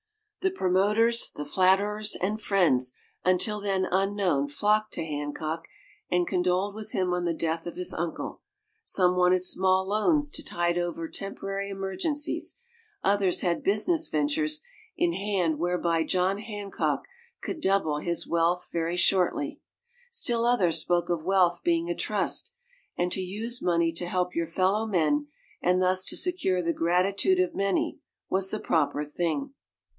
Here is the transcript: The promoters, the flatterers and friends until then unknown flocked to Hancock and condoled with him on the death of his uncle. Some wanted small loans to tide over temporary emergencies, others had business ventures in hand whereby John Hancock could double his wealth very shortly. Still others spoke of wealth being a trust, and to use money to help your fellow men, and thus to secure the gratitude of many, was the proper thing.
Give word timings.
The 0.41 0.49
promoters, 0.49 1.29
the 1.29 1.45
flatterers 1.45 2.15
and 2.15 2.41
friends 2.41 2.93
until 3.23 3.59
then 3.61 3.87
unknown 3.91 4.47
flocked 4.47 4.93
to 4.95 5.05
Hancock 5.05 5.67
and 6.09 6.25
condoled 6.25 6.73
with 6.73 6.93
him 6.93 7.13
on 7.13 7.25
the 7.25 7.35
death 7.35 7.67
of 7.67 7.75
his 7.75 7.93
uncle. 7.93 8.41
Some 8.83 9.15
wanted 9.15 9.43
small 9.43 9.87
loans 9.87 10.31
to 10.31 10.43
tide 10.43 10.79
over 10.79 11.07
temporary 11.07 11.69
emergencies, 11.69 12.55
others 13.03 13.41
had 13.41 13.61
business 13.61 14.07
ventures 14.09 14.61
in 14.97 15.13
hand 15.13 15.59
whereby 15.59 16.03
John 16.03 16.39
Hancock 16.39 17.07
could 17.43 17.61
double 17.61 17.99
his 17.99 18.25
wealth 18.27 18.69
very 18.71 18.97
shortly. 18.97 19.61
Still 20.09 20.47
others 20.47 20.79
spoke 20.79 21.09
of 21.09 21.23
wealth 21.23 21.61
being 21.63 21.87
a 21.87 21.93
trust, 21.95 22.51
and 22.97 23.11
to 23.11 23.21
use 23.21 23.61
money 23.61 23.91
to 23.93 24.07
help 24.07 24.33
your 24.33 24.47
fellow 24.47 24.87
men, 24.87 25.27
and 25.61 25.79
thus 25.79 26.03
to 26.05 26.17
secure 26.17 26.63
the 26.63 26.73
gratitude 26.73 27.39
of 27.39 27.53
many, 27.53 27.99
was 28.31 28.49
the 28.49 28.59
proper 28.59 29.03
thing. 29.03 29.53